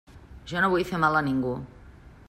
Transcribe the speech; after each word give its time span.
Jo 0.51 0.63
no 0.63 0.71
vull 0.75 0.87
fer 0.93 1.03
mal 1.05 1.19
a 1.21 1.23
ningú. 1.29 1.55